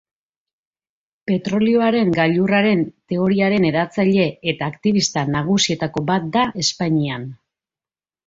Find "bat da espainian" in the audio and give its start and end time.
6.11-7.29